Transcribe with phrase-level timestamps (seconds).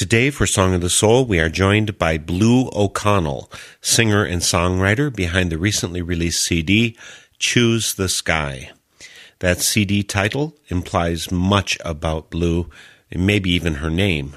[0.00, 5.14] Today, for Song of the Soul, we are joined by Blue O'Connell, singer and songwriter
[5.14, 6.96] behind the recently released CD,
[7.38, 8.70] Choose the Sky.
[9.40, 12.70] That CD title implies much about Blue,
[13.14, 14.36] maybe even her name.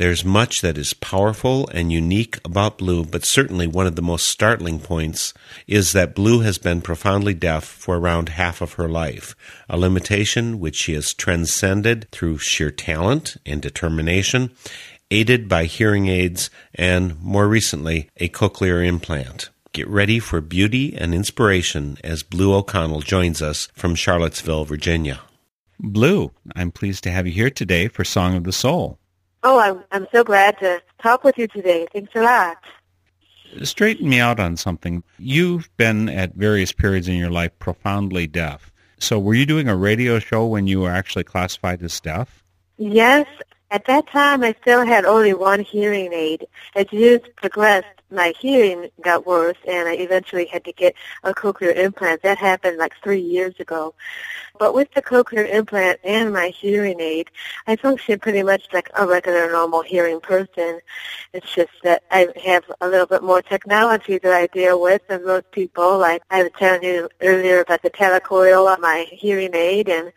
[0.00, 4.28] There's much that is powerful and unique about Blue, but certainly one of the most
[4.28, 5.34] startling points
[5.66, 9.36] is that Blue has been profoundly deaf for around half of her life,
[9.68, 14.52] a limitation which she has transcended through sheer talent and determination,
[15.10, 19.50] aided by hearing aids and, more recently, a cochlear implant.
[19.74, 25.20] Get ready for beauty and inspiration as Blue O'Connell joins us from Charlottesville, Virginia.
[25.78, 28.96] Blue, I'm pleased to have you here today for Song of the Soul.
[29.42, 31.86] Oh, I'm, I'm so glad to talk with you today.
[31.92, 32.58] Thanks a lot.
[33.62, 35.02] Straighten me out on something.
[35.18, 38.72] You've been at various periods in your life profoundly deaf.
[38.98, 42.44] So were you doing a radio show when you were actually classified as deaf?
[42.76, 43.26] Yes,
[43.70, 46.46] at that time I still had only one hearing aid.
[46.76, 51.74] As years progressed, my hearing got worse and I eventually had to get a cochlear
[51.76, 52.22] implant.
[52.22, 53.94] That happened like three years ago.
[54.58, 57.30] But with the cochlear implant and my hearing aid,
[57.66, 60.80] I function pretty much like a regular normal hearing person.
[61.32, 65.24] It's just that I have a little bit more technology that I deal with than
[65.24, 65.98] most people.
[65.98, 70.12] Like I was telling you earlier about the telecoil on my hearing aid and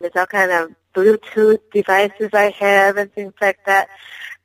[0.00, 3.88] there's all kind of Bluetooth devices I have and things like that.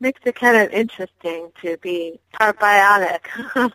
[0.04, 3.22] Makes it kind of interesting to be part bionic.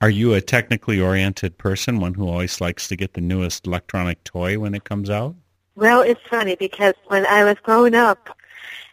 [0.00, 4.24] Are you a technically oriented person, one who always likes to get the newest electronic
[4.24, 5.36] toy when it comes out?
[5.76, 8.36] well, it's funny because when I was growing up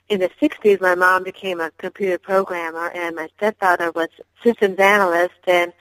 [0.09, 4.09] in the 60s, my mom became a computer programmer and my stepfather was
[4.43, 5.73] systems analyst and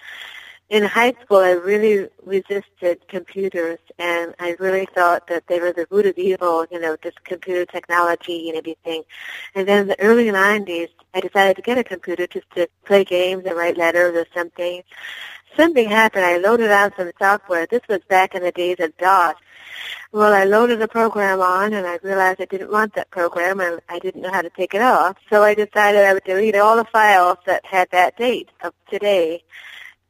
[0.70, 5.86] in high school, I really resisted computers, and I really thought that they were the
[5.90, 9.02] root of evil, you know, this computer technology and everything.
[9.56, 13.02] And then in the early 90s, I decided to get a computer just to play
[13.02, 14.82] games and write letters or something.
[15.56, 16.24] Something happened.
[16.24, 17.66] I loaded on some software.
[17.66, 19.34] This was back in the days of DOS.
[20.12, 23.80] Well, I loaded a program on, and I realized I didn't want that program, and
[23.88, 25.16] I didn't know how to take it off.
[25.30, 29.42] So I decided I would delete all the files that had that date of today.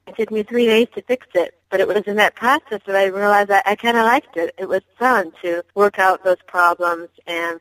[0.06, 2.96] It took me three days to fix it, but it was in that process that
[2.96, 4.54] I realized I, I kind of liked it.
[4.58, 7.60] It was fun to work out those problems, and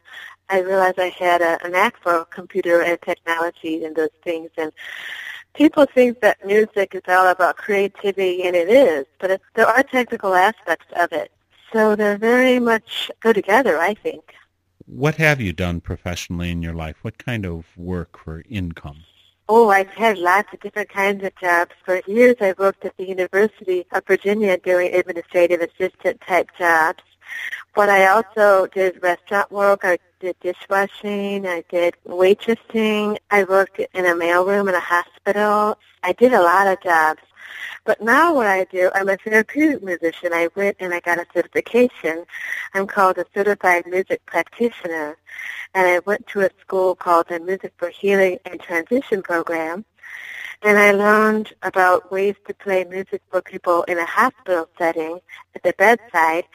[0.50, 4.50] I realized I had a, a knack for computer and technology and those things.
[4.58, 4.72] And
[5.54, 9.84] people think that music is all about creativity, and it is, but it, there are
[9.84, 11.32] technical aspects of it.
[11.72, 14.34] So they're very much go together, I think.
[14.88, 16.96] What have you done professionally in your life?
[17.04, 19.04] What kind of work for income?
[19.52, 21.72] Oh, I've had lots of different kinds of jobs.
[21.84, 27.02] For years, I worked at the University of Virginia doing administrative assistant type jobs.
[27.74, 29.80] But I also did restaurant work.
[29.84, 31.48] I did dishwashing.
[31.48, 33.18] I did waitressing.
[33.32, 35.80] I worked in a mailroom in a hospital.
[36.04, 37.22] I did a lot of jobs.
[37.86, 40.34] But now what I do, I'm a therapeutic musician.
[40.34, 42.26] I went and I got a certification.
[42.74, 45.18] I'm called a certified music practitioner.
[45.74, 49.86] And I went to a school called the Music for Healing and Transition Program.
[50.62, 55.20] And I learned about ways to play music for people in a hospital setting
[55.56, 56.46] at the bedside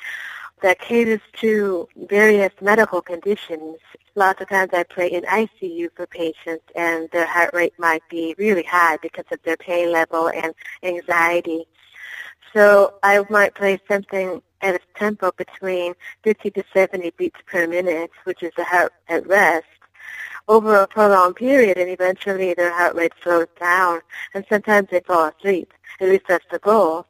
[0.65, 3.77] that caters to various medical conditions.
[4.15, 8.35] Lots of times I play in ICU for patients and their heart rate might be
[8.39, 11.67] really high because of their pain level and anxiety.
[12.55, 18.11] So I might play something at a tempo between 50 to 70 beats per minute,
[18.25, 19.67] which is the heart at rest,
[20.49, 24.01] over a prolonged period, and eventually their heart rate slows down,
[24.33, 25.75] and sometimes they fall asleep.
[26.01, 27.07] At least that's the goal.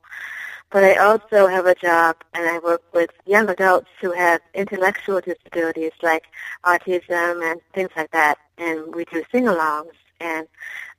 [0.71, 5.21] But I also have a job, and I work with young adults who have intellectual
[5.21, 6.25] disabilities like
[6.65, 9.93] autism and things like that, and we do sing-alongs.
[10.21, 10.49] And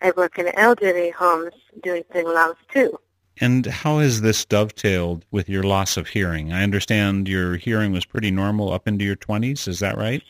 [0.01, 1.53] I work in elderly homes
[1.83, 2.97] doing sing-alongs too.
[3.41, 6.53] And how has this dovetailed with your loss of hearing?
[6.53, 9.67] I understand your hearing was pretty normal up into your 20s.
[9.67, 10.23] Is that right?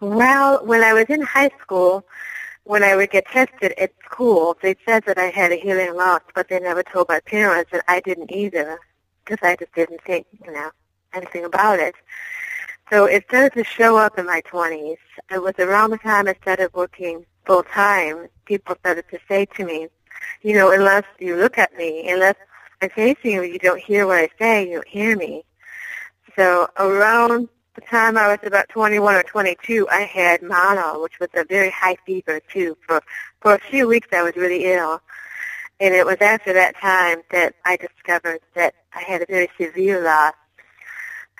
[0.00, 2.06] Well, when I was in high school,
[2.64, 6.22] when I would get tested at school, they said that I had a hearing loss,
[6.34, 8.78] but they never told my parents, and I didn't either,
[9.24, 10.70] because I just didn't think, you know,
[11.12, 11.94] anything about it.
[12.90, 14.96] So it started to show up in my 20s.
[15.30, 18.28] It was around the time I started working full time.
[18.46, 19.88] People started to say to me,
[20.42, 22.36] you know, unless you look at me, unless
[22.82, 25.44] I say to you, you don't hear what I say, you don't hear me.
[26.36, 31.28] So around the time I was about 21 or 22, I had mono, which was
[31.34, 32.76] a very high fever too.
[32.86, 33.02] For
[33.40, 35.00] for a few weeks, I was really ill,
[35.80, 40.02] and it was after that time that I discovered that I had a very severe
[40.02, 40.34] loss.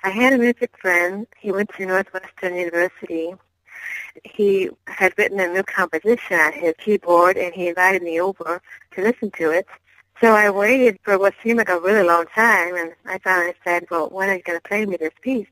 [0.03, 1.25] I had a music friend.
[1.39, 3.33] He went to Northwestern University.
[4.23, 8.61] He had written a new composition on his keyboard, and he invited me over
[8.91, 9.67] to listen to it.
[10.21, 13.85] So I waited for what seemed like a really long time, and I finally said,
[13.89, 15.47] well, when are you going to play me this piece?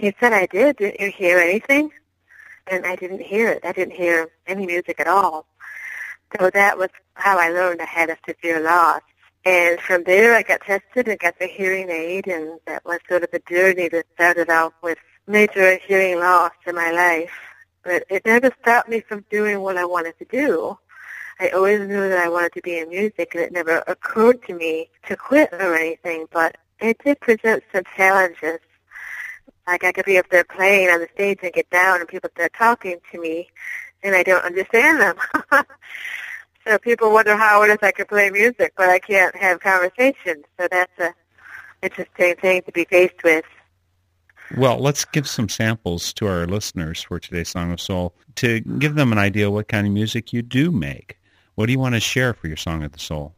[0.00, 0.78] He said, I did.
[0.78, 1.90] Didn't you hear anything?
[2.70, 3.60] And I didn't hear it.
[3.64, 5.46] I didn't hear any music at all.
[6.38, 9.02] So that was how I learned I had a severe loss.
[9.44, 13.24] And from there, I got tested and got the hearing aid, and that was sort
[13.24, 17.32] of the journey that started out with major hearing loss in my life.
[17.84, 20.78] But it never stopped me from doing what I wanted to do.
[21.40, 24.54] I always knew that I wanted to be in music, and it never occurred to
[24.54, 26.26] me to quit or anything.
[26.32, 28.60] But it did present some challenges.
[29.70, 32.28] Like I could be up there playing on the stage and get down, and people
[32.34, 33.48] start talking to me,
[34.02, 35.16] and I don't understand them.
[36.66, 40.44] so people wonder how it is I can play music, but I can't have conversations.
[40.58, 41.14] So that's a
[41.82, 43.44] interesting thing to be faced with.
[44.56, 48.96] Well, let's give some samples to our listeners for today's Song of Soul to give
[48.96, 51.16] them an idea what kind of music you do make.
[51.54, 53.36] What do you want to share for your Song of the Soul?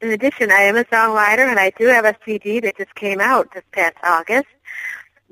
[0.00, 3.20] In addition, I am a songwriter, and I do have a CD that just came
[3.20, 4.46] out this past August.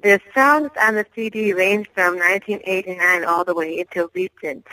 [0.02, 4.66] The songs on the CD range from 1989 all the way until recent.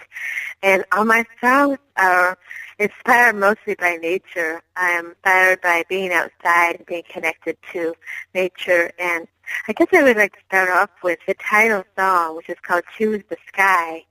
[0.64, 2.36] And all my songs are
[2.80, 4.62] inspired mostly by nature.
[4.76, 7.94] I am inspired by being outside and being connected to
[8.34, 8.92] nature.
[8.98, 9.28] And
[9.68, 12.84] I guess I would like to start off with the title song, which is called
[12.98, 14.06] Choose the Sky.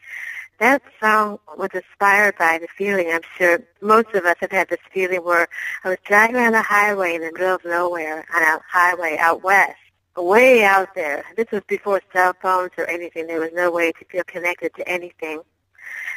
[0.60, 3.10] That song was inspired by the feeling.
[3.10, 5.48] I'm sure most of us have had this feeling where
[5.82, 9.42] I was driving on the highway in the middle of nowhere on a highway out
[9.42, 9.78] west,
[10.22, 11.24] way out there.
[11.36, 13.26] This was before cell phones or anything.
[13.26, 15.40] There was no way to feel connected to anything.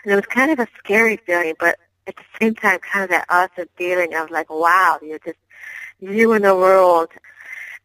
[0.04, 1.78] And it was kind of a scary feeling, but
[2.08, 5.38] at the same time, kind of that awesome feeling of like, wow, you're just
[6.00, 7.10] you in the world.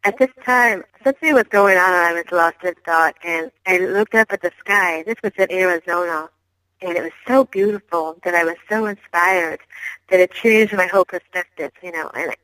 [0.03, 3.77] At this time, something was going on and I was lost in thought and I
[3.79, 5.03] looked up at the sky.
[5.03, 6.29] This was in Arizona
[6.81, 9.59] and it was so beautiful that I was so inspired
[10.09, 12.09] that it changed my whole perspective, you know.
[12.13, 12.35] And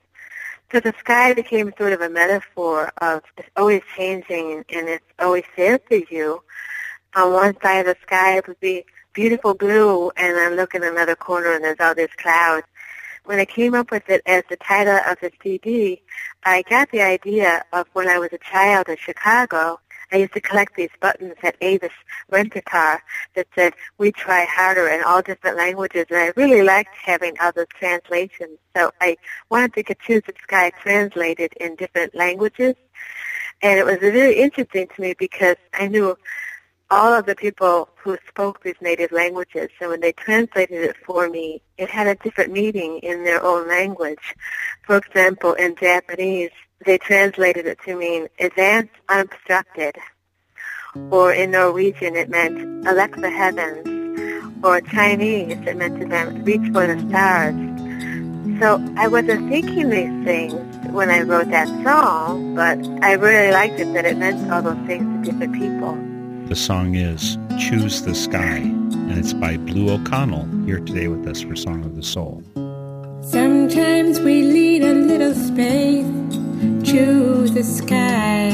[0.73, 5.43] so the sky became sort of a metaphor of it's always changing and it's always
[5.55, 6.41] there for you.
[7.15, 8.83] On one side of the sky it would be
[9.13, 12.65] beautiful blue, and then look in another corner and there's all these clouds.
[13.25, 16.01] When I came up with it as the title of the CD,
[16.43, 19.79] I got the idea of when I was a child in Chicago
[20.13, 21.91] I used to collect these buttons at Avis
[22.29, 23.01] Rent-A-Car
[23.35, 27.65] that said, we try harder in all different languages, and I really liked having those
[27.79, 28.59] translations.
[28.75, 29.17] So I
[29.49, 32.75] wanted to get Choose the Sky translated in different languages,
[33.61, 36.15] and it was very interesting to me because I knew
[36.91, 41.27] all of the people who spoke these native languages, so when they translated it for
[41.27, 44.35] me, it had a different meaning in their own language.
[44.83, 46.51] For example, in Japanese,
[46.85, 49.95] they translated it to mean advance unobstructed.
[51.09, 53.87] Or in Norwegian it meant Alexa heavens.
[54.63, 57.55] Or Chinese it meant to them reach for the stars.
[58.59, 60.53] So I wasn't thinking these things
[60.87, 64.85] when I wrote that song, but I really liked it that it meant all those
[64.85, 65.97] things to different people.
[66.47, 71.41] The song is Choose the Sky, and it's by Blue O'Connell here today with us
[71.41, 72.43] for Song of the Soul.
[73.23, 76.32] Sometimes we need a little space.
[76.93, 78.51] Choose the sky,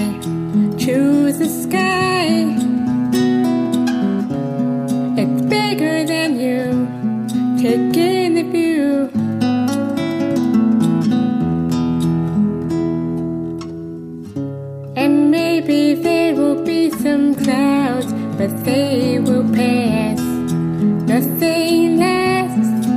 [0.78, 2.56] choose the sky.
[5.22, 6.88] It's bigger than you.
[7.62, 9.10] Take in the view.
[14.96, 20.22] And maybe there will be some clouds, but they will pass.
[21.12, 22.88] Nothing lasts.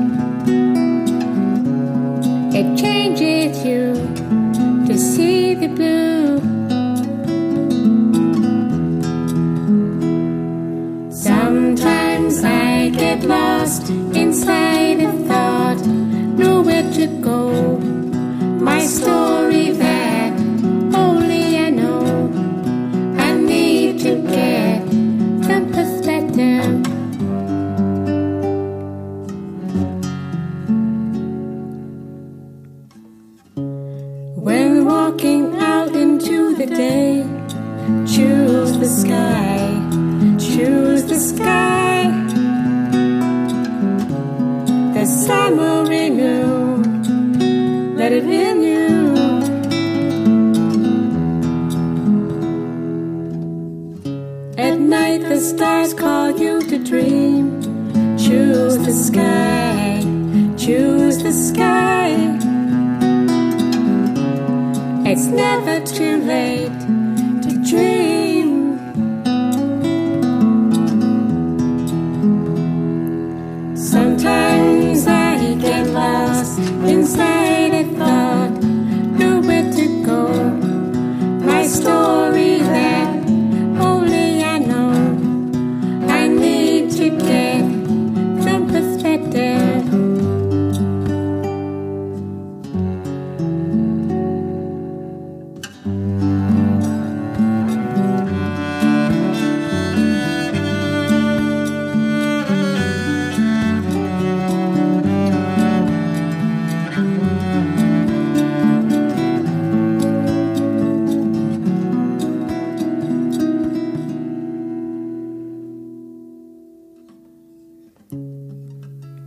[2.55, 4.12] It changes you
[5.55, 6.39] blue.
[11.11, 14.62] Sometimes I get lost inside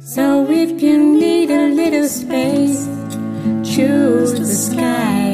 [0.08, 2.86] So if you need a little space,
[3.66, 5.34] choose the sky.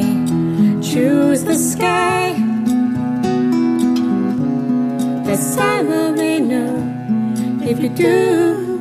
[0.81, 2.31] Choose the sky.
[5.25, 8.71] The sun will renew if you do.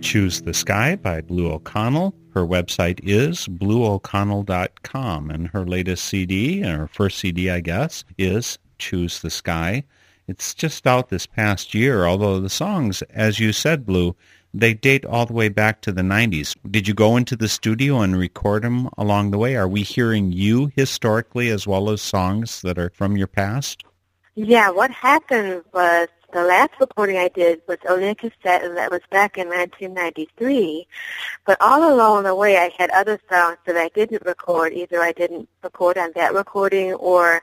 [0.00, 2.16] Choose the Sky by Blue O'Connell.
[2.34, 8.58] Her website is blueoconnell.com, and her latest CD, and her first CD, I guess, is
[8.82, 9.84] Choose the Sky.
[10.26, 14.16] It's just out this past year, although the songs, as you said, Blue,
[14.52, 16.56] they date all the way back to the 90s.
[16.68, 19.54] Did you go into the studio and record them along the way?
[19.56, 23.84] Are we hearing you historically as well as songs that are from your past?
[24.34, 28.90] Yeah, what happened was the last recording I did was only a cassette, and that
[28.90, 30.86] was back in 1993.
[31.46, 34.72] But all along the way, I had other songs that I didn't record.
[34.72, 37.42] Either I didn't record on that recording, or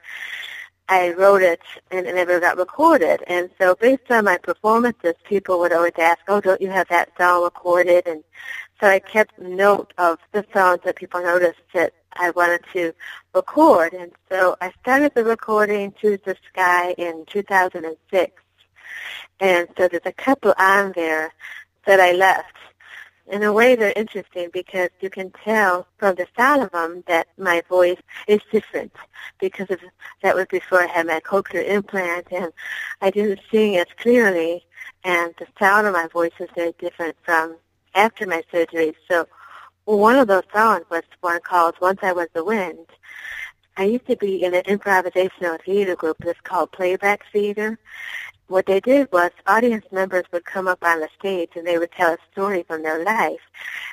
[0.90, 3.24] I wrote it and it never got recorded.
[3.28, 7.12] And so based on my performances, people would always ask, oh, don't you have that
[7.16, 8.08] song recorded?
[8.08, 8.24] And
[8.82, 12.94] so I kept note of the songs that people noticed that I wanted to
[13.36, 13.94] record.
[13.94, 18.44] And so I started the recording Choose the Sky in 2006.
[19.40, 21.32] And so there's a couple on there
[21.86, 22.56] that I left.
[23.30, 27.28] In a way, they're interesting because you can tell from the sound of them that
[27.38, 28.92] my voice is different
[29.40, 29.80] because of
[30.24, 32.52] that was before I had my cochlear implant and
[33.02, 34.66] I didn't sing as clearly
[35.04, 37.58] and the sound of my voice is very different from
[37.94, 38.96] after my surgery.
[39.08, 39.28] So
[39.86, 42.88] one of those songs was one called Once I Was the Wind.
[43.78, 47.78] I used to be in an improvisational theater group that's called Playback Theater
[48.50, 51.92] what they did was audience members would come up on the stage and they would
[51.92, 53.40] tell a story from their life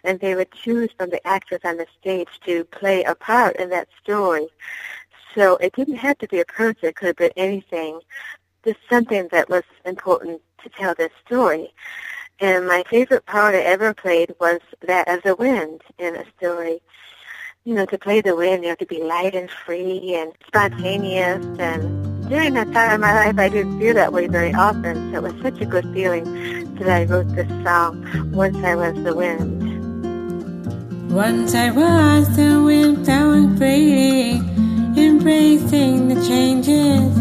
[0.03, 3.69] and they would choose from the actors on the stage to play a part in
[3.71, 4.49] that story.
[5.35, 8.01] So it didn't have to be a person, it could have been anything,
[8.65, 11.75] just something that was important to tell this story.
[12.41, 16.81] And my favorite part I ever played was that of the wind in a story.
[17.67, 21.45] You know, to play the wind, you have to be light and free and spontaneous
[21.59, 25.19] and during that time in my life, I didn't feel that way very often, so
[25.19, 29.17] it was such a good feeling that I wrote this song, Once I Was the
[29.17, 31.13] Wind.
[31.13, 34.35] Once I was the wind blowing freely,
[34.97, 37.17] embracing the changes,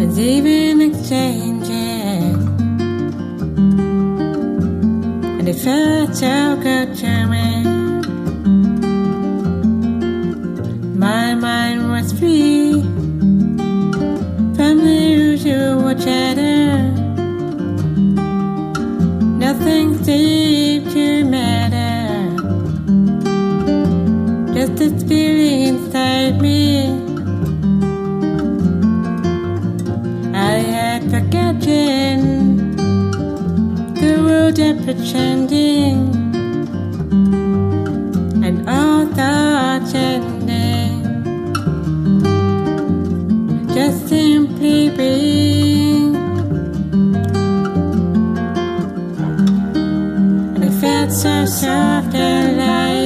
[0.00, 1.68] and even exchanges.
[5.38, 7.83] And it felt so good to me.
[11.04, 12.80] My mind was free
[14.56, 16.80] from the usual chatter.
[19.44, 22.08] Nothing seemed to matter.
[24.54, 26.86] Just this feeling inside me.
[30.32, 32.76] I had forgotten
[34.02, 35.96] the world of pretending
[38.42, 40.33] and all thoughts ending.
[44.64, 46.16] Being.
[50.54, 53.03] And it felt so soft and light,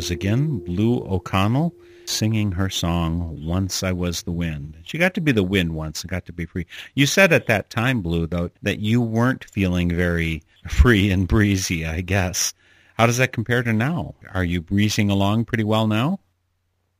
[0.00, 1.74] was again Blue O'Connell
[2.06, 4.78] singing her song Once I Was the Wind.
[4.82, 6.66] She got to be the wind once and got to be free.
[6.94, 11.84] You said at that time, Blue, though, that you weren't feeling very free and breezy,
[11.84, 12.54] I guess.
[12.96, 14.14] How does that compare to now?
[14.32, 16.20] Are you breezing along pretty well now?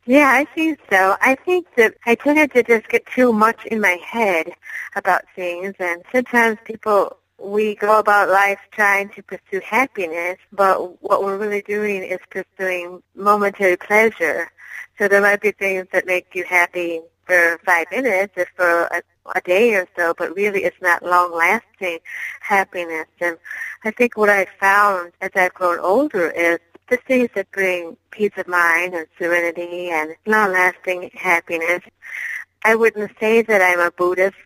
[0.04, 1.16] Yeah, I think so.
[1.22, 4.52] I think that I tended to just get too much in my head
[4.94, 11.22] about things, and sometimes people, we go about life trying to pursue happiness, but what
[11.24, 14.50] we're really doing is pursuing momentary pleasure.
[14.98, 19.02] So there might be things that make you happy for five minutes or for a,
[19.34, 21.98] a day or so, but really it's not long-lasting
[22.40, 23.06] happiness.
[23.20, 23.38] And
[23.84, 28.32] I think what I've found as I've grown older is the things that bring peace
[28.36, 31.82] of mind and serenity and long-lasting happiness.
[32.62, 34.36] I wouldn't say that I'm a Buddhist,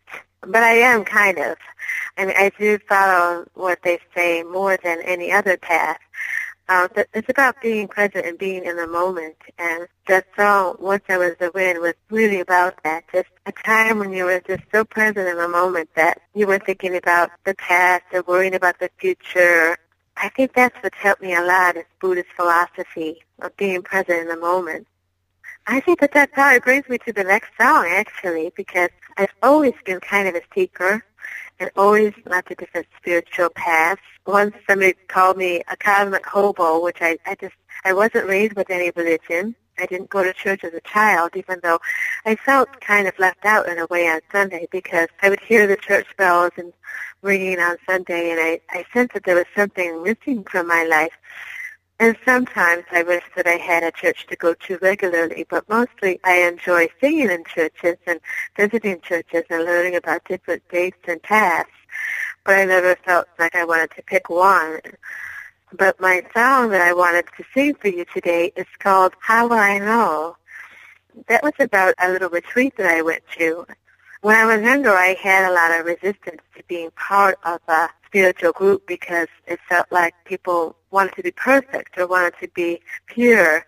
[0.47, 1.57] but I am kind of.
[2.17, 5.99] I mean, I do follow what they say more than any other path.
[6.67, 9.37] Uh, but it's about being present and being in the moment.
[9.59, 13.05] And that song, Once I Was the Wind, was really about that.
[13.13, 16.65] Just a time when you were just so present in the moment that you weren't
[16.65, 19.77] thinking about the past or worrying about the future.
[20.17, 24.29] I think that's what's helped me a lot is Buddhist philosophy of being present in
[24.29, 24.87] the moment.
[25.67, 29.73] I think that that probably brings me to the next song, actually, because I've always
[29.87, 31.03] been kind of a seeker
[31.59, 34.03] and always lots of different spiritual paths.
[34.27, 38.69] Once somebody called me a cosmic hobo, which I, I just, I wasn't raised with
[38.69, 39.55] any religion.
[39.79, 41.81] I didn't go to church as a child, even though
[42.27, 45.67] I felt kind of left out in a way on Sunday because I would hear
[45.67, 46.73] the church bells and
[47.23, 51.13] ringing on Sunday, and I, I sensed that there was something missing from my life.
[52.01, 56.19] And sometimes I wish that I had a church to go to regularly, but mostly
[56.25, 58.21] I enjoy singing in churches and
[58.57, 61.71] visiting churches and learning about different faiths and paths.
[62.45, 64.81] But I never felt like I wanted to pick one.
[65.73, 69.57] But my song that I wanted to sing for you today is called How Will
[69.57, 70.37] I Know?
[71.29, 73.67] That was about a little retreat that I went to.
[74.25, 77.91] When I was younger, I had a lot of resistance to being part of a
[78.07, 82.81] spiritual group because it felt like people wanted to be perfect or wanted to be
[83.05, 83.67] pure.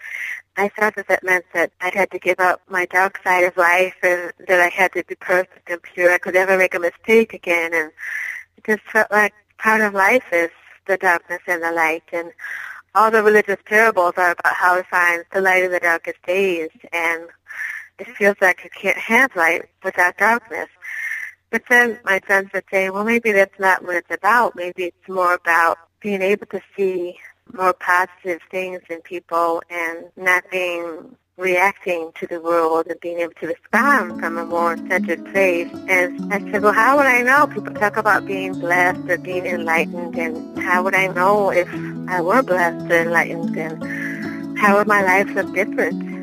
[0.57, 3.55] I thought that that meant that I had to give up my dark side of
[3.59, 6.11] life and that I had to be perfect and pure.
[6.11, 7.75] I could never make a mistake again.
[7.75, 7.93] And
[8.57, 10.49] it just felt like part of life is
[10.87, 12.05] the darkness and the light.
[12.15, 12.33] And
[12.95, 16.71] all the religious parables are about how to find the light in the darkest days.
[16.95, 17.25] And
[17.99, 20.69] it feels like you can't have light without darkness.
[21.51, 24.57] But then my friends would say, well, maybe that's not what it's about.
[24.57, 27.19] Maybe it's more about being able to see
[27.53, 33.35] more positive things in people and not being reacting to the world and being able
[33.35, 35.69] to respond from a more centered place.
[35.89, 37.47] And I said, well, how would I know?
[37.47, 41.69] People talk about being blessed or being enlightened, and how would I know if
[42.09, 43.57] I were blessed or enlightened?
[43.57, 46.16] And how would my life look different?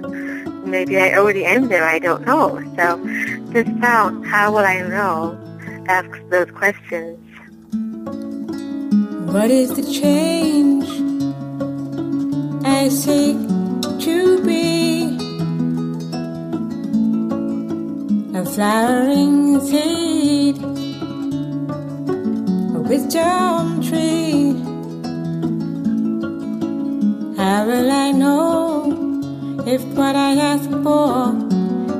[0.66, 1.84] Maybe I already am there.
[1.84, 2.60] I don't know.
[2.76, 2.98] So
[3.52, 5.38] this sound, how will I know,
[5.88, 7.20] asks those questions.
[9.32, 10.88] What is the change
[12.66, 13.38] I seek
[14.06, 15.18] to be?
[18.36, 20.58] A flowering seed,
[22.76, 24.54] a wisdom tree.
[27.38, 29.13] How will I know
[29.66, 31.32] if what I ask for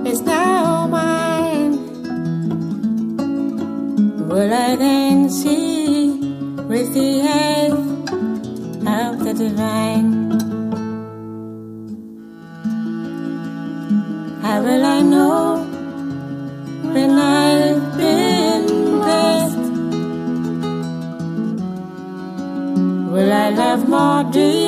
[0.06, 1.74] is now mine?
[4.28, 6.12] Will I then see
[6.68, 10.32] with the eyes of the divine?
[14.42, 15.64] How will I know
[16.94, 18.66] when I've been
[19.00, 19.66] blessed?
[23.14, 24.63] Will I love more deeply?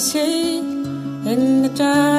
[0.00, 2.09] See in the darkest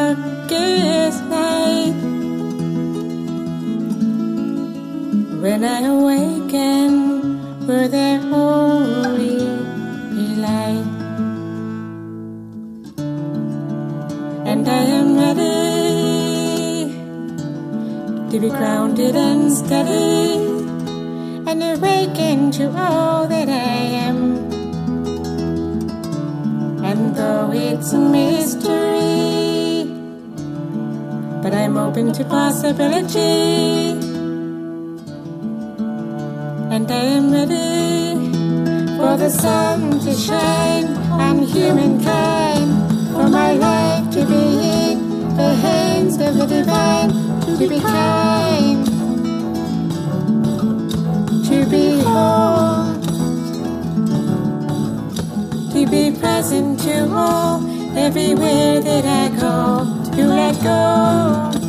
[32.72, 34.00] possibility.
[36.74, 38.32] And I am ready
[38.98, 42.72] for the sun to shine on humankind,
[43.14, 44.44] for my life to be
[44.92, 47.10] in the hands of the divine,
[47.42, 48.86] to be kind,
[51.46, 52.96] to be whole,
[55.74, 57.60] to be present to all,
[57.98, 61.61] everywhere that I go, to let go.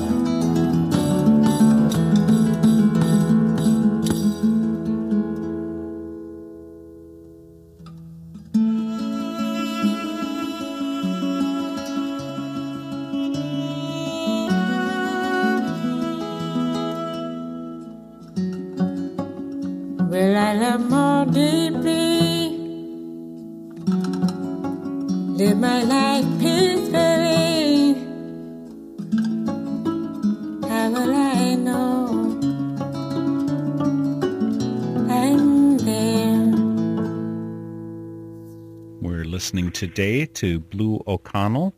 [39.82, 41.74] Today to Blue O'Connell.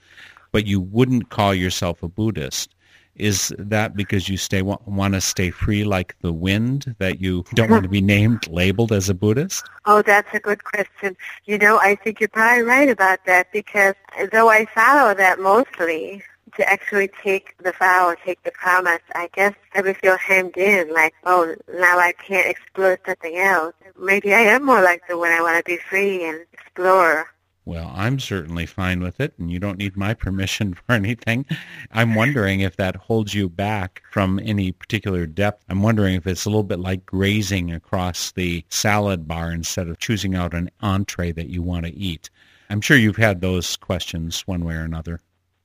[0.52, 2.74] but you wouldn't call yourself a Buddhist.
[3.18, 7.70] Is that because you stay want to stay free like the wind, that you don't
[7.70, 9.68] want to be named, labeled as a Buddhist?
[9.86, 11.16] Oh, that's a good question.
[11.44, 13.94] You know, I think you're probably right about that because
[14.32, 16.22] though I follow that mostly,
[16.56, 20.56] to actually take the vow or take the promise, I guess I would feel hemmed
[20.56, 23.74] in, like, oh, now I can't explore something else.
[23.98, 27.28] Maybe I am more like the one I want to be free and explore.
[27.68, 31.44] Well, I'm certainly fine with it, and you don't need my permission for anything.
[31.92, 35.66] I'm wondering if that holds you back from any particular depth.
[35.68, 39.98] I'm wondering if it's a little bit like grazing across the salad bar instead of
[39.98, 42.30] choosing out an entree that you want to eat.
[42.70, 45.20] I'm sure you've had those questions one way or another.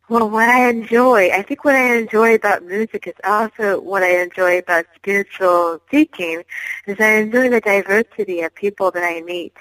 [0.10, 4.22] Well, what I enjoy, I think what I enjoy about music is also what I
[4.22, 6.44] enjoy about spiritual seeking,
[6.86, 9.56] is I enjoy the diversity of people that I meet.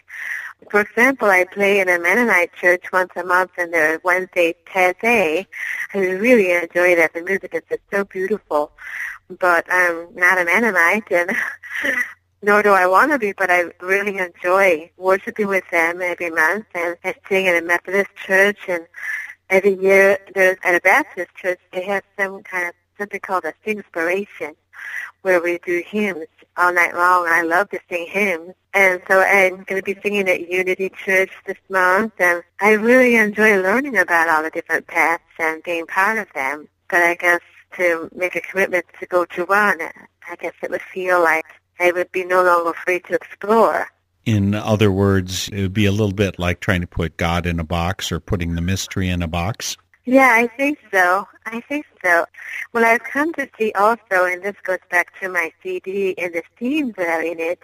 [0.70, 5.46] For example, I play in a Mennonite church once a month and their Wednesday Taizé.
[5.94, 7.12] I really enjoy that.
[7.14, 8.72] The music is just so beautiful.
[9.28, 11.30] But I'm not a Mennonite and
[12.42, 16.66] nor do I want to be, but I really enjoy worshiping with them every month
[16.74, 18.86] and I sing in a Methodist church and
[19.48, 23.54] every year there's at a Baptist church they have some kind of something called a
[23.64, 24.54] singspiration
[25.22, 27.26] where we do hymns all night long.
[27.26, 28.54] And I love to sing hymns.
[28.74, 32.14] And so I'm going to be singing at Unity Church this month.
[32.18, 36.68] And I really enjoy learning about all the different paths and being part of them.
[36.88, 37.40] But I guess
[37.76, 41.46] to make a commitment to go to one, I guess it would feel like
[41.80, 43.88] I would be no longer free to explore.
[44.24, 47.58] In other words, it would be a little bit like trying to put God in
[47.58, 49.76] a box or putting the mystery in a box.
[50.04, 51.28] Yeah, I think so.
[51.46, 52.26] I think so.
[52.72, 56.42] What I've come to see also, and this goes back to my CD and the
[56.58, 57.60] themes that are in it,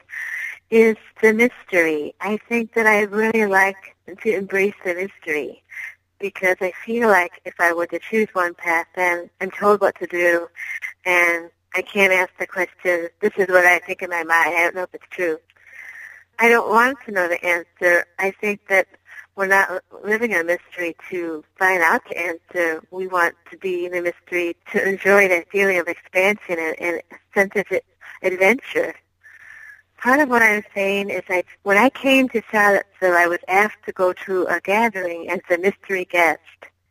[0.70, 2.14] is the mystery.
[2.20, 5.62] I think that I really like to embrace the mystery
[6.20, 9.98] because I feel like if I were to choose one path, then I'm told what
[9.98, 10.48] to do,
[11.06, 14.54] and I can't ask the question, this is what I think in my mind.
[14.54, 15.38] I don't know if it's true.
[16.38, 18.06] I don't want to know the answer.
[18.18, 18.86] I think that
[19.38, 22.82] we're not living a mystery to find out the answer.
[22.90, 27.02] We want to be in the mystery to enjoy that feeling of expansion and, and
[27.12, 27.80] a sense of
[28.20, 28.96] adventure.
[29.96, 33.84] Part of what I'm saying is that when I came to Charlottesville, I was asked
[33.86, 36.40] to go to a gathering as a mystery guest.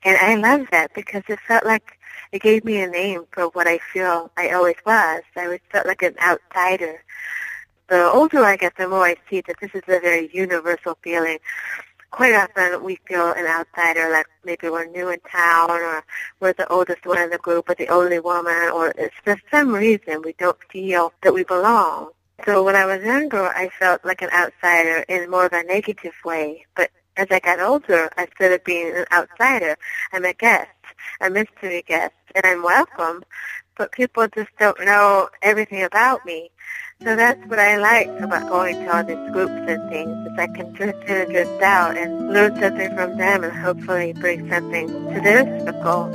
[0.03, 1.99] And I love that because it felt like
[2.31, 5.21] it gave me a name for what I feel I always was.
[5.36, 7.03] I always felt like an outsider.
[7.89, 11.39] The older I get, the more I see that this is a very universal feeling
[12.12, 16.04] quite often we feel an outsider, like maybe we're new in town or
[16.39, 19.74] we're the oldest one in the group or the only woman or it's for some
[19.74, 22.10] reason we don't feel that we belong.
[22.46, 26.13] So when I was younger, I felt like an outsider in more of a negative
[26.24, 26.65] way.
[26.76, 29.76] But as I got older, instead of being an outsider,
[30.13, 30.70] I'm a guest,
[31.20, 33.24] a mystery guest, and I'm welcome.
[33.78, 36.50] But people just don't know everything about me.
[37.04, 40.48] So that's what I like about going to all these groups and things, is I
[40.48, 44.88] can drift in and drift out and learn something from them and hopefully bring something
[44.88, 46.12] to their circle.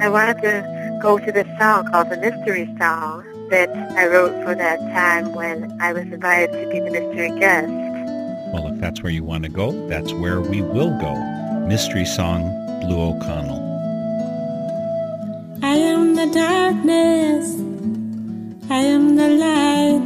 [0.00, 4.56] I wanted to go to this song called the Mystery Song that I wrote for
[4.56, 7.68] that time when I was invited to be the mystery guest.
[8.52, 11.14] Well, if that's where you want to go, that's where we will go.
[11.68, 12.42] Mystery Song,
[12.80, 13.73] Blue O'Connell.
[15.66, 17.46] I am the darkness.
[18.68, 20.04] I am the light.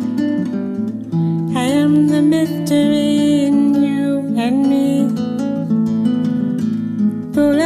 [1.62, 4.92] I am the mystery in you and me.
[7.34, 7.60] Full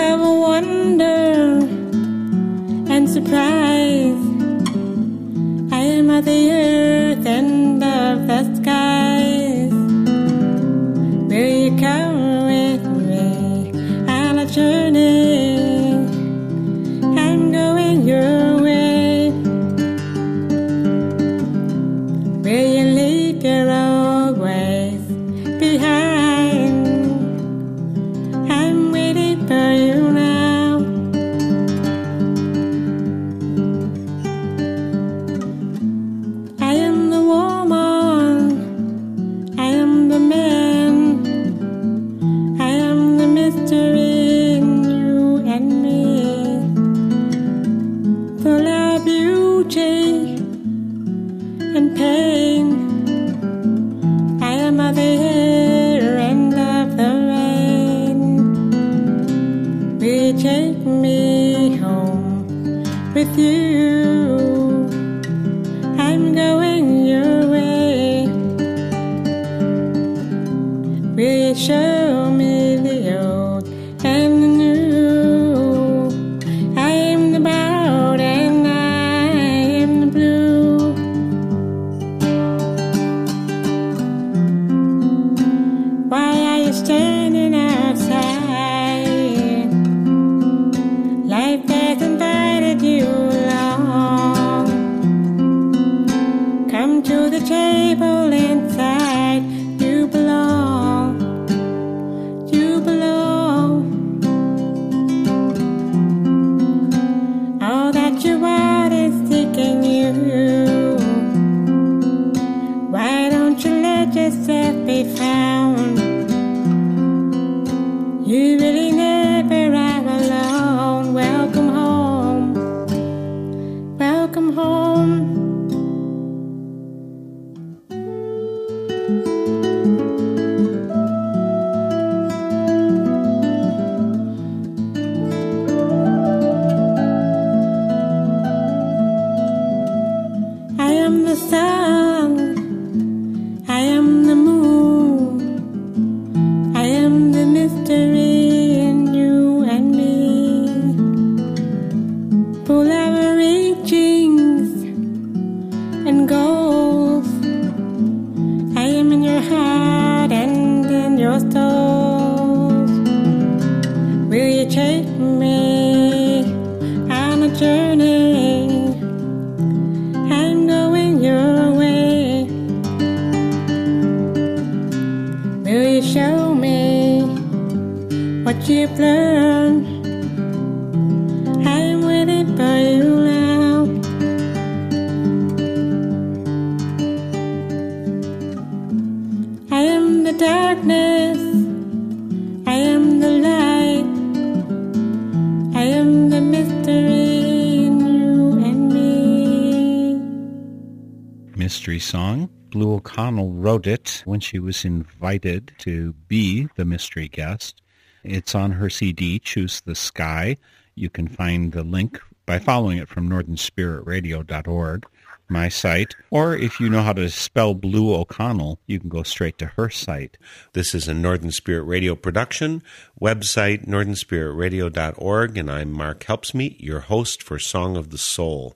[204.43, 207.81] when she was invited to be the mystery guest.
[208.25, 210.57] It's on her CD, Choose the Sky.
[210.97, 215.07] You can find the link by following it from northernspiritradio.org,
[215.49, 216.17] my site.
[216.31, 219.89] Or if you know how to spell Blue O'Connell, you can go straight to her
[219.89, 220.39] site.
[220.73, 222.83] This is a Northern Spirit Radio production,
[223.21, 228.75] website northernspiritradio.org, and I'm Mark Helpsmeet, your host for Song of the Soul.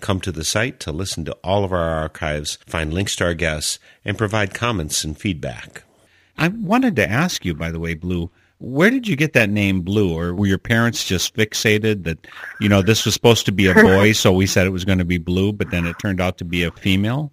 [0.00, 3.34] Come to the site to listen to all of our archives, find links to our
[3.34, 5.84] guests, and provide comments and feedback.
[6.36, 9.82] I wanted to ask you, by the way, Blue, where did you get that name
[9.82, 10.16] Blue?
[10.16, 12.26] Or were your parents just fixated that,
[12.60, 14.98] you know, this was supposed to be a boy, so we said it was going
[14.98, 17.32] to be Blue, but then it turned out to be a female?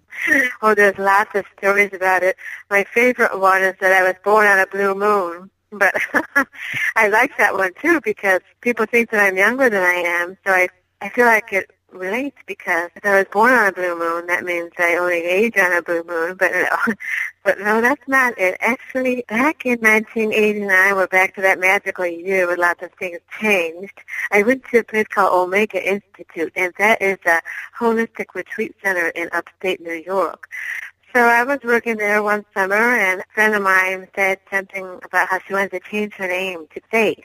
[0.62, 2.36] Oh, there's lots of stories about it.
[2.70, 5.50] My favorite one is that I was born on a blue moon.
[5.70, 5.94] But
[6.96, 10.38] I like that one too because people think that I'm younger than I am.
[10.46, 10.68] So I
[11.00, 14.44] I feel like it relates because if I was born on a blue moon, that
[14.44, 16.36] means I only age on a blue moon.
[16.36, 16.94] But no,
[17.44, 18.56] but no, that's not it.
[18.60, 24.00] Actually, back in 1989, we're back to that magical year where lots of things changed.
[24.30, 27.40] I went to a place called Omega Institute, and that is a
[27.78, 30.48] holistic retreat center in upstate New York.
[31.14, 35.28] So I was working there one summer, and a friend of mine said something about
[35.28, 37.24] how she wanted to change her name to Faith.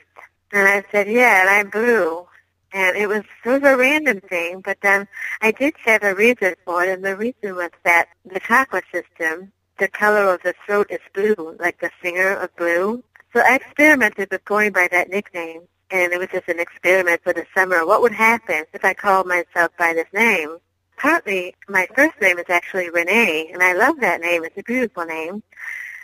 [0.52, 2.26] And I said, yeah, and I'm blue.
[2.72, 5.08] And it was sort of a random thing, but then
[5.40, 9.50] I did have a reason for it, and the reason was that the chakra system,
[9.78, 13.02] the color of the throat is blue, like the singer of blue.
[13.32, 17.32] So I experimented with going by that nickname, and it was just an experiment for
[17.32, 17.84] the summer.
[17.84, 20.58] What would happen if I called myself by this name?
[20.96, 24.44] Partly, my first name is actually Renee, and I love that name.
[24.44, 25.42] It's a beautiful name.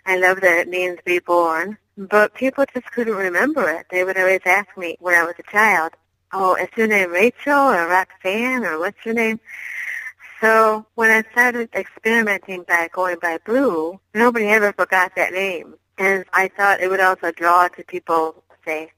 [0.06, 3.86] I love that it means reborn, but people just couldn't remember it.
[3.90, 5.92] They would always ask me when I was a child,
[6.32, 9.40] oh, is your name Rachel or Roxanne or what's your name?
[10.40, 15.74] So when I started experimenting by going by Blue, nobody ever forgot that name.
[15.98, 18.92] And I thought it would also draw to people say,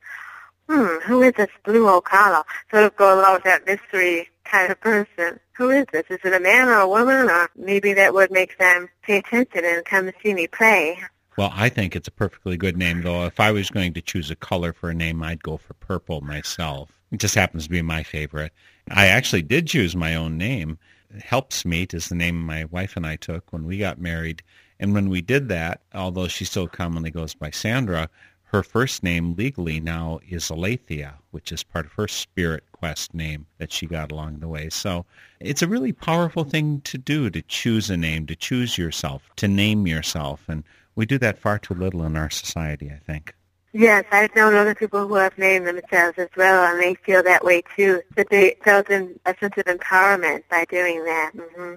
[0.68, 2.44] hmm, who is this Blue O'Connell?
[2.70, 5.38] Sort of go along with that mystery kind of person.
[5.56, 6.04] Who is this?
[6.10, 7.30] Is it a man or a woman?
[7.30, 10.98] Or maybe that would make them pay attention and come see me play.
[11.36, 13.24] Well, I think it's a perfectly good name, though.
[13.24, 16.20] If I was going to choose a color for a name, I'd go for purple
[16.20, 16.90] myself.
[17.10, 18.52] It just happens to be my favorite.
[18.90, 20.78] I actually did choose my own name.
[21.16, 24.42] Helpsmeet is the name my wife and I took when we got married.
[24.78, 28.08] And when we did that, although she still commonly goes by Sandra,
[28.50, 33.46] her first name legally now is Alethea, which is part of her spirit quest name
[33.58, 34.70] that she got along the way.
[34.70, 35.04] So
[35.40, 39.48] it's a really powerful thing to do to choose a name, to choose yourself, to
[39.48, 40.44] name yourself.
[40.48, 43.34] And we do that far too little in our society, I think.
[43.78, 47.44] Yes, I've known other people who have named themselves as well, and they feel that
[47.44, 48.02] way too.
[48.16, 51.30] That they felt in, a sense of empowerment by doing that.
[51.36, 51.74] hmm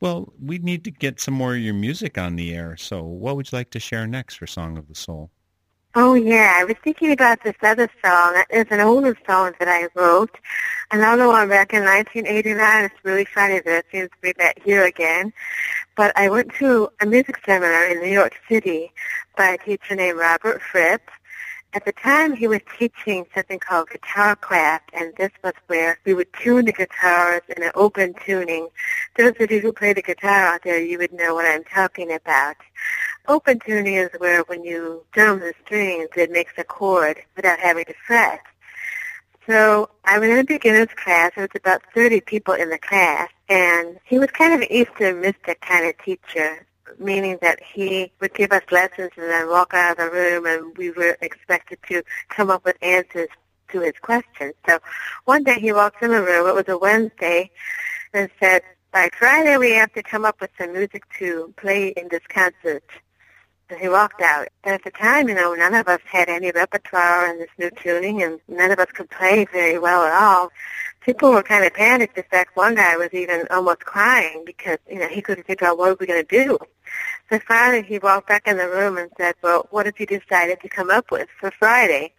[0.00, 2.76] Well, we need to get some more of your music on the air.
[2.76, 5.32] So what would you like to share next for Song of the Soul?
[5.96, 8.44] Oh yeah, I was thinking about this other song.
[8.50, 10.38] It's an older song that I wrote.
[10.92, 12.84] Another one back in 1989.
[12.84, 15.32] It's really funny that it seems to be back here again.
[15.96, 18.92] But I went to a music seminar in New York City
[19.36, 21.10] by a teacher named Robert Fripp.
[21.72, 26.14] At the time, he was teaching something called guitar craft, and this was where we
[26.14, 28.68] would tune the guitars in an open tuning.
[29.16, 32.12] Those of you who play the guitar out there, you would know what I'm talking
[32.12, 32.56] about.
[33.28, 37.84] Open tuning is where when you strum the strings, it makes a chord without having
[37.84, 38.40] to fret.
[39.46, 41.32] So I was in a beginner's class.
[41.36, 45.20] There was about 30 people in the class, and he was kind of an Eastern
[45.20, 46.66] mystic kind of teacher,
[46.98, 50.76] meaning that he would give us lessons and then walk out of the room, and
[50.76, 53.28] we were expected to come up with answers
[53.68, 54.54] to his questions.
[54.66, 54.78] So
[55.24, 56.48] one day he walked in the room.
[56.48, 57.50] It was a Wednesday,
[58.12, 58.62] and said,
[58.92, 62.84] "By Friday we have to come up with some music to play in this concert."
[63.68, 64.48] And he walked out.
[64.64, 67.70] And at the time, you know, none of us had any repertoire in this new
[67.70, 70.50] tuning, and none of us could play very well at all.
[71.00, 72.16] People were kind of panicked.
[72.18, 75.78] In fact, one guy was even almost crying because, you know, he couldn't figure out
[75.78, 76.58] what we were going to do.
[77.30, 80.60] So finally, he walked back in the room and said, well, what have you decided
[80.60, 82.12] to come up with for Friday?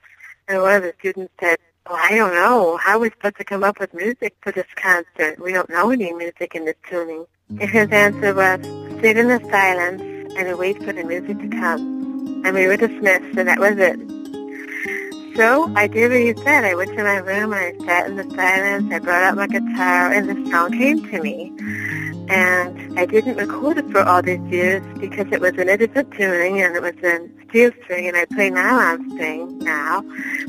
[0.47, 1.57] And one of the students said,
[1.87, 2.77] well, I don't know.
[2.77, 5.39] How are we supposed to come up with music for this concert?
[5.39, 7.25] We don't know any music in this tuning.
[7.49, 8.61] And his answer was,
[9.01, 10.01] sit in the silence
[10.37, 12.43] and wait for the music to come.
[12.45, 14.20] And we were dismissed, and that was it.
[15.35, 16.65] So I did what he said.
[16.65, 18.93] I went to my room and I sat in the silence.
[18.93, 21.53] I brought out my guitar, and the song came to me.
[22.29, 26.11] And I didn't record it for all these years because it was in a different
[26.11, 30.03] tuning and it was in steel string and I play nylon string now.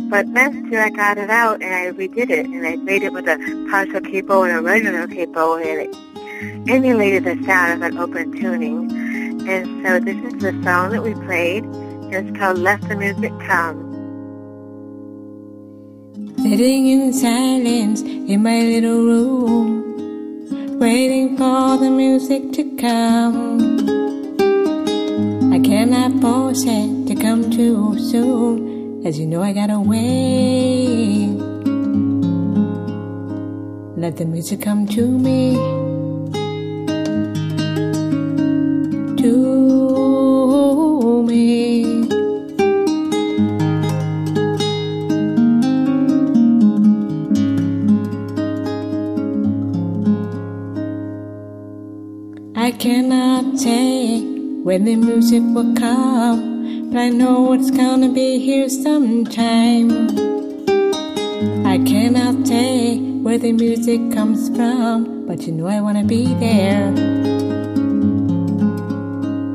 [0.08, 3.12] But last year I got it out and I redid it and I made it
[3.12, 3.36] with a
[3.70, 9.48] partial capo and a regular capo and it emulated the sound of an open tuning.
[9.48, 11.64] And so this is the song that we played.
[12.14, 13.91] It's called Let the Music Come.
[16.42, 23.78] Sitting in silence in my little room, waiting for the music to come.
[25.52, 31.30] I cannot force it to come too soon, as you know I gotta wait.
[33.96, 35.81] Let the music come to me.
[54.72, 59.90] When the music will come, but I know it's gonna be here sometime.
[61.66, 66.90] I cannot say where the music comes from, but you know I wanna be there.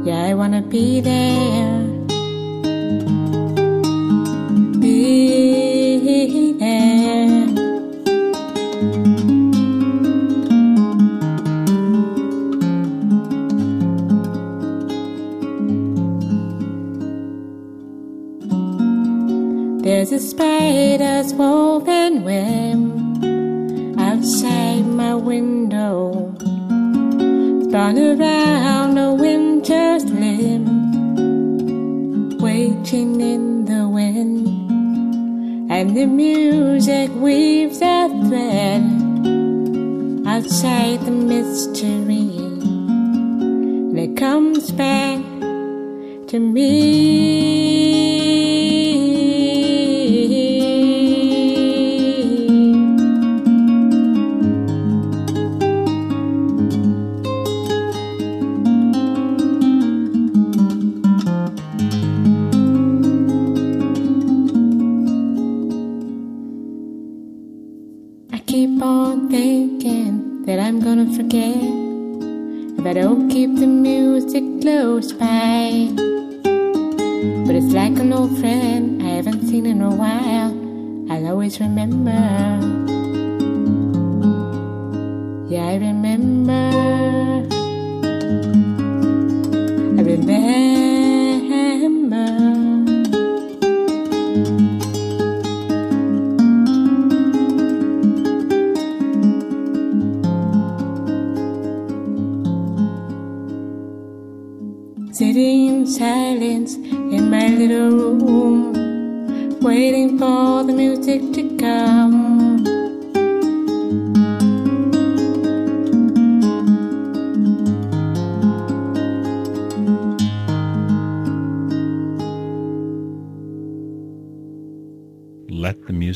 [0.05, 1.76] Yeah, I wanna be there.
[20.97, 22.79] Spider's woven web
[23.99, 26.33] outside my window,
[27.69, 30.65] spun around a winter's limb,
[32.39, 34.47] waiting in the wind,
[35.71, 38.81] and the music weaves a thread
[40.27, 42.37] outside the mystery,
[43.45, 45.19] and it comes back
[46.27, 47.26] to me.
[73.37, 75.36] Keep the music close by.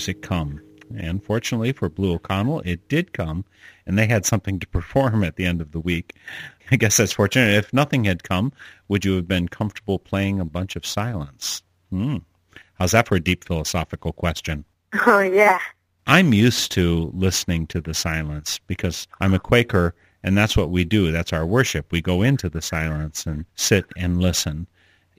[0.01, 0.59] The music come.
[0.97, 3.45] And fortunately for Blue O'Connell, it did come,
[3.85, 6.15] and they had something to perform at the end of the week.
[6.71, 7.53] I guess that's fortunate.
[7.53, 8.51] If nothing had come,
[8.87, 11.61] would you have been comfortable playing a bunch of silence?
[11.91, 12.17] Hmm.
[12.79, 14.65] How's that for a deep philosophical question?
[15.05, 15.59] Oh, yeah.
[16.07, 19.93] I'm used to listening to the silence because I'm a Quaker
[20.23, 21.11] and that's what we do.
[21.11, 21.91] That's our worship.
[21.91, 24.67] We go into the silence and sit and listen.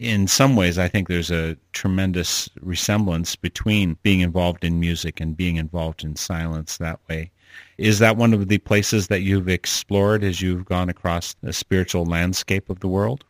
[0.03, 5.37] In some ways, I think there's a tremendous resemblance between being involved in music and
[5.37, 7.31] being involved in silence that way.
[7.79, 12.05] Is that one of the places that you've explored as you've gone across the spiritual
[12.05, 13.25] landscape of the world?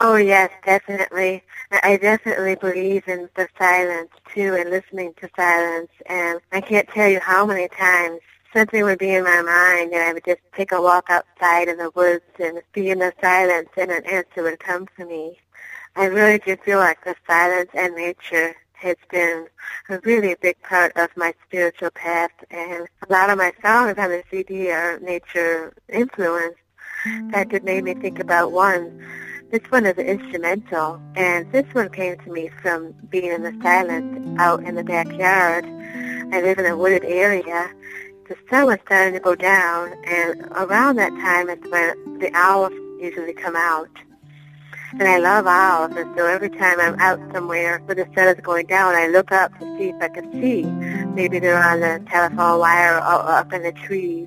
[0.00, 1.44] Oh yes, definitely.
[1.70, 7.08] I definitely believe in the silence too and listening to silence and I can't tell
[7.08, 8.20] you how many times
[8.52, 11.78] something would be in my mind and I would just take a walk outside in
[11.78, 15.38] the woods and be in the silence and an answer would come to me.
[15.98, 19.48] I really do feel like the silence and nature has been
[19.88, 24.10] a really big part of my spiritual path and a lot of my songs on
[24.10, 26.60] the CD are nature influenced.
[27.04, 29.04] In fact, it made me think about one
[29.50, 34.38] this one is instrumental, and this one came to me from being in the silence
[34.38, 35.64] out in the backyard.
[35.64, 37.70] I live in a wooded area.
[38.28, 42.74] The sun was starting to go down, and around that time is when the owls
[43.00, 43.88] usually come out.
[45.00, 48.40] And I love owls, and so every time I'm out somewhere where the sun is
[48.40, 50.64] going down, I look up to see if I can see.
[50.64, 54.26] Maybe they're on the telephone wire or up in the trees.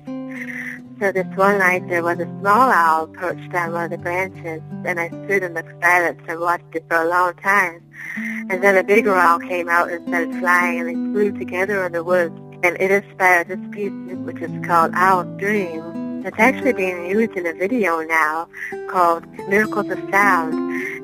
[0.98, 4.62] So this one night there was a small owl perched on one of the branches,
[4.86, 7.82] and I stood in the silence and watched it for a long time.
[8.48, 11.92] And then a bigger owl came out and started flying, and they flew together in
[11.92, 12.34] the woods.
[12.62, 13.92] And it inspired this piece,
[14.24, 15.91] which is called Owl's Dream.
[16.24, 18.48] It's actually being used in a video now
[18.88, 20.54] called Miracles of Sound,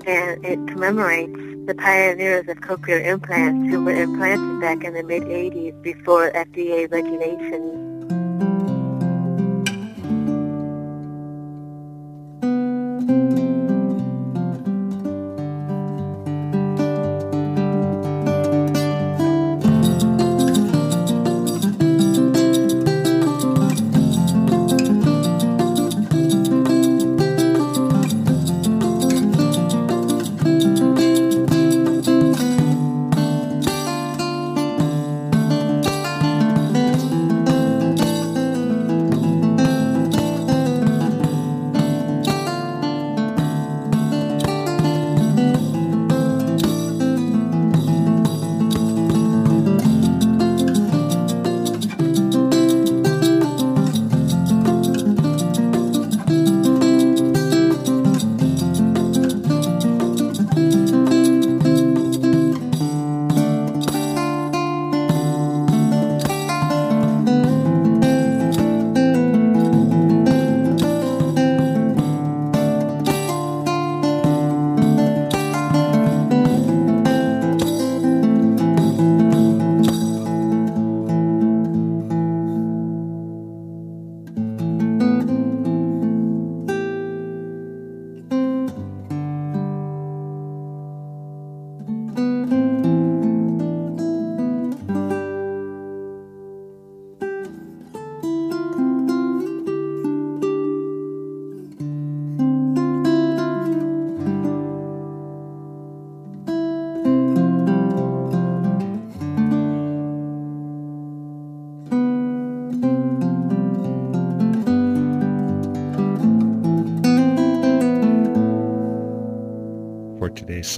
[0.06, 5.82] and it commemorates the pioneers of cochlear implants who were implanted back in the mid-80s
[5.82, 7.87] before FDA regulations.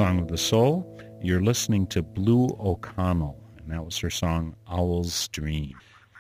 [0.00, 0.98] Song of the Soul.
[1.20, 5.74] You're listening to Blue O'Connell, and that was her song Owl's Dream.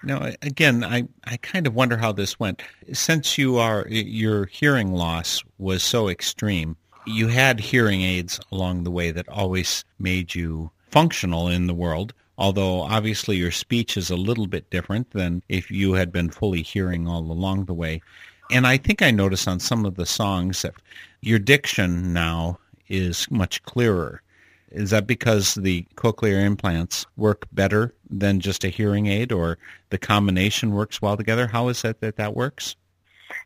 [0.04, 2.60] Now, again, I, I kind of wonder how this went.
[2.92, 6.76] Since you are your hearing loss was so extreme,
[7.06, 12.12] you had hearing aids along the way that always made you functional in the world.
[12.36, 16.60] Although obviously your speech is a little bit different than if you had been fully
[16.60, 18.02] hearing all along the way.
[18.50, 20.74] And I think I noticed on some of the songs that
[21.22, 22.58] your diction now
[22.90, 24.22] is much clearer.
[24.70, 29.58] Is that because the cochlear implants work better than just a hearing aid or
[29.90, 31.48] the combination works well together?
[31.48, 32.76] How is it that that works?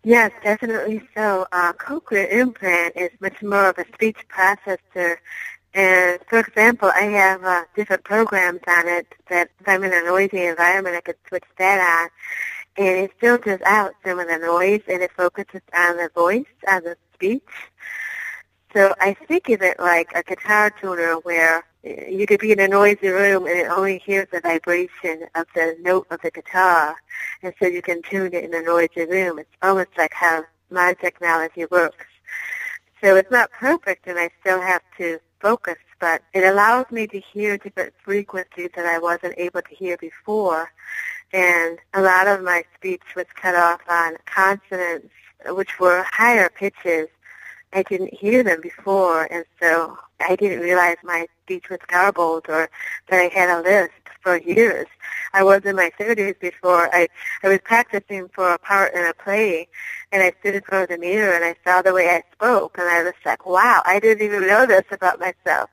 [0.03, 1.47] Yes, definitely so.
[1.53, 5.17] Uh, cochlear implant is much more of a speech processor.
[5.73, 10.03] And for example, I have uh, different programs on it that if I'm in a
[10.03, 12.11] noisy environment, I could switch that on.
[12.77, 16.85] And it filters out some of the noise and it focuses on the voice, on
[16.85, 17.43] the speech.
[18.75, 22.67] So I think of it like a guitar tuner where you could be in a
[22.67, 26.97] noisy room and it only hears the vibration of the note of the guitar.
[27.45, 29.39] And so you can tune it in a noisy room.
[29.39, 32.05] It's almost like how my technology works.
[33.01, 37.21] So it's not perfect and I still have to focus, but it allows me to
[37.21, 40.73] hear different frequencies that I wasn't able to hear before.
[41.33, 45.13] And a lot of my speech was cut off on consonants,
[45.47, 47.07] which were higher pitches
[47.75, 52.71] I didn't hear them before, and so I didn't realize my speech was garbled or
[53.09, 54.87] that I had a lisp for years.
[55.33, 57.09] I was in my 30s before I,
[57.43, 59.69] I was practicing for a part in a play,
[60.13, 62.79] and I stood in front of the mirror and I saw the way I spoke,
[62.79, 65.69] and I was like, wow, I didn't even know this about myself.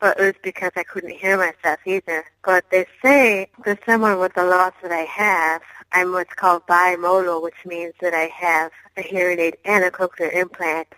[0.00, 2.24] But it was because I couldn't hear myself either.
[2.44, 5.62] But they say for someone with the loss that I have,
[5.92, 10.32] I'm what's called bimodal, which means that I have a hearing aid and a cochlear
[10.34, 10.88] implant.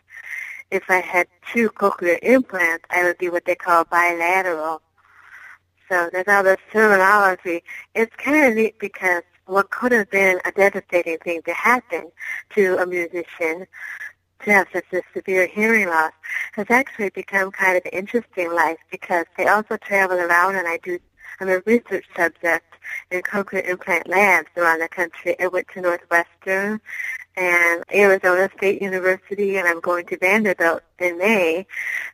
[0.70, 4.82] If I had two cochlear implants, I would be what they call bilateral.
[5.88, 7.62] So there's all this terminology.
[7.94, 12.10] It's kind of neat because what could have been a devastating thing to happen
[12.54, 13.66] to a musician
[14.40, 16.12] to have such a severe hearing loss
[16.52, 20.78] has actually become kind of an interesting life because I also travel around and I
[20.82, 20.98] do
[21.38, 22.64] I'm a research subject
[23.10, 25.36] in cochlear implant labs around the country.
[25.38, 26.80] I went to Northwestern
[27.36, 31.66] and Arizona State University, and I'm going to Vanderbilt in May.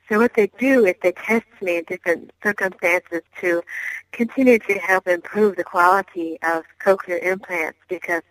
[0.08, 3.62] So what they do is they test me in different circumstances to
[4.10, 8.22] continue to help improve the quality of cochlear implants because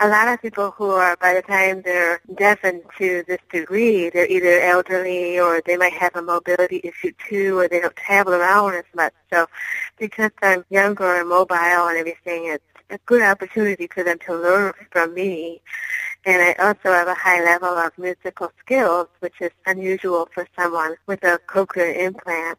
[0.00, 4.26] a lot of people who are, by the time they're deafened to this degree, they're
[4.26, 8.74] either elderly or they might have a mobility issue too, or they don't travel around
[8.74, 9.14] as much.
[9.32, 9.46] So
[9.98, 14.72] because I'm younger and mobile and everything, it's a good opportunity for them to learn
[14.90, 15.62] from me.
[16.24, 20.94] And I also have a high level of musical skills, which is unusual for someone
[21.06, 22.58] with a cochlear implant.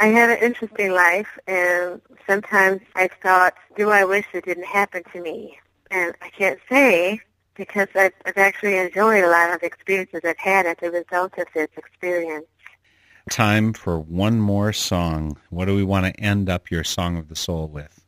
[0.00, 5.02] I had an interesting life, and sometimes I thought, do I wish it didn't happen
[5.12, 5.58] to me?
[5.90, 7.20] And I can't say
[7.54, 11.46] because I've, I've actually enjoyed a lot of experiences I've had as a result of
[11.54, 12.46] this experience.
[13.30, 15.38] Time for one more song.
[15.50, 17.99] What do we want to end up your Song of the Soul with?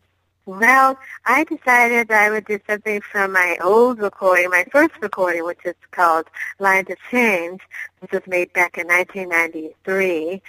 [0.44, 5.60] Well, I decided I would do something from my old recording, my first recording, which
[5.64, 6.26] is called
[6.58, 7.60] Lines of Change,
[8.00, 10.42] which was made back in 1993.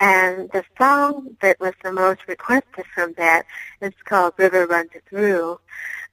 [0.00, 3.46] And the song that was the most requested from that
[3.80, 5.58] is called River Runs Through.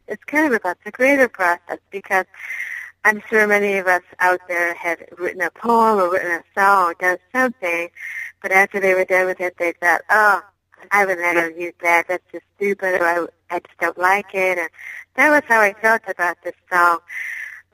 [0.07, 2.25] It's kind of about the greater process because
[3.03, 6.91] I'm sure many of us out there have written a poem or written a song
[6.91, 7.89] or done something,
[8.41, 10.41] but after they were done with it, they thought, oh,
[10.91, 12.07] I would never use that.
[12.07, 14.57] That's just stupid, or I, I just don't like it.
[14.57, 14.69] And
[15.15, 16.99] that was how I felt about this song.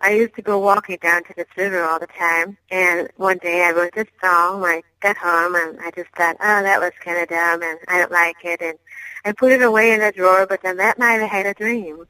[0.03, 3.63] I used to go walking down to this river all the time, and one day
[3.63, 4.63] I wrote this song.
[4.65, 7.99] I got home, and I just thought, oh, that was kind of dumb, and I
[7.99, 8.79] don't like it, and
[9.25, 10.47] I put it away in a drawer.
[10.47, 12.07] But then that night I had a dream,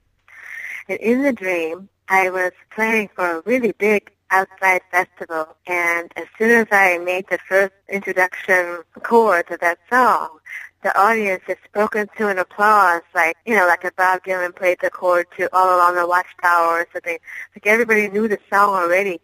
[0.87, 6.25] and in the dream I was playing for a really big outside festival, and as
[6.37, 10.39] soon as I made the first introduction chord to that song,
[10.83, 14.79] the audience is spoken to in applause, like you know, like if Bob Dylan played
[14.81, 17.17] the chord to "All Along the Watchtower" or something.
[17.55, 19.21] Like everybody knew the song already.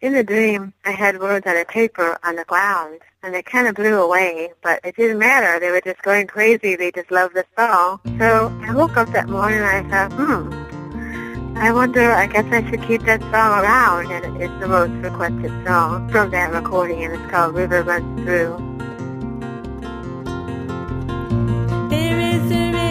[0.00, 3.68] In the dream, I had words on a paper on the ground, and they kind
[3.68, 5.60] of blew away, but it didn't matter.
[5.60, 6.74] They were just going crazy.
[6.74, 8.00] They just loved the song.
[8.18, 12.68] So I woke up that morning and I thought, hmm, I wonder, I guess I
[12.70, 17.12] should keep that song around, and it's the most requested song from that recording, and
[17.12, 18.69] it's called River Runs Through.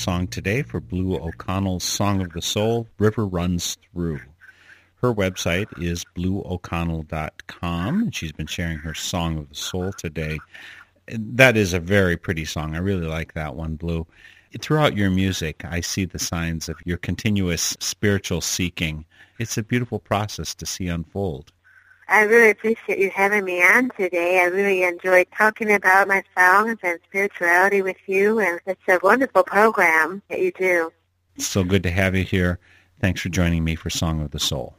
[0.00, 4.20] song today for Blue O'Connell's Song of the Soul, River Runs Through.
[5.02, 10.38] Her website is blueoconnell.com, and she's been sharing her Song of the Soul today.
[11.06, 12.74] That is a very pretty song.
[12.74, 14.06] I really like that one, Blue.
[14.58, 19.04] Throughout your music, I see the signs of your continuous spiritual seeking.
[19.38, 21.52] It's a beautiful process to see unfold.
[22.10, 24.40] I really appreciate you having me on today.
[24.40, 29.44] I really enjoyed talking about my songs and spirituality with you, and it's a wonderful
[29.44, 30.92] program that you do.
[31.36, 32.58] It's so good to have you here.
[32.98, 34.74] Thanks for joining me for Song of the Soul.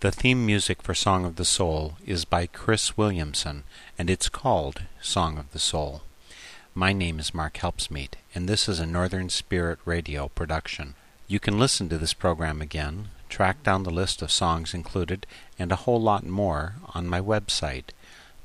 [0.00, 3.62] The theme music for Song of the Soul is by Cris Williamson,
[3.96, 6.02] and it's called Song of the Soul.
[6.74, 10.96] My name is Mark Helpsmeet, and this is a Northern Spirit Radio production.
[11.28, 15.26] You can listen to this program again, track down the list of songs included,
[15.58, 17.84] and a whole lot more on my website,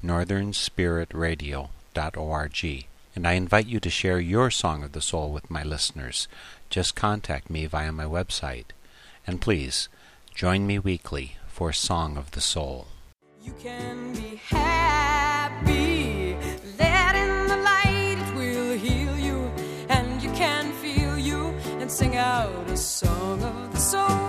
[0.01, 2.85] northernspiritradio.org.
[3.13, 6.29] And I invite you to share your Song of the Soul with my listeners.
[6.69, 8.67] Just contact me via my website.
[9.25, 9.89] And please,
[10.33, 12.87] join me weekly for Song of the Soul.
[13.43, 16.37] You can be happy.
[16.79, 19.51] Let in the light, it will heal you.
[19.89, 21.47] And you can feel you
[21.81, 24.26] and sing out a song of the soul.